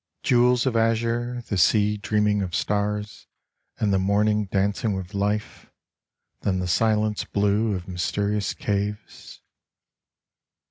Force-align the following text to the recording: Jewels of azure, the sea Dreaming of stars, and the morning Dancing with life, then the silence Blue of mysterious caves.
Jewels 0.23 0.65
of 0.65 0.75
azure, 0.75 1.43
the 1.47 1.59
sea 1.59 1.95
Dreaming 1.95 2.41
of 2.41 2.55
stars, 2.55 3.27
and 3.79 3.93
the 3.93 3.99
morning 3.99 4.45
Dancing 4.45 4.95
with 4.95 5.13
life, 5.13 5.69
then 6.39 6.57
the 6.57 6.67
silence 6.67 7.23
Blue 7.23 7.75
of 7.75 7.87
mysterious 7.87 8.55
caves. 8.55 9.41